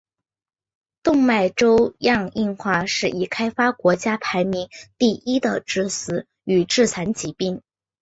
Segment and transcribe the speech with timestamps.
[1.03, 7.61] 动脉粥样硬化是已开发国家排名第一的致死与致残疾病。